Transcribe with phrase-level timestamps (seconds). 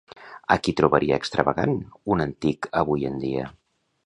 [0.53, 1.75] A qui trobaria extravagant
[2.17, 3.49] un antic avui en dia?